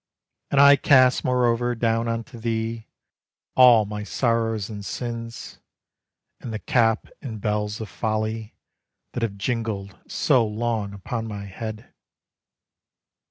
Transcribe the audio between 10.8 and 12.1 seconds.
upon my head.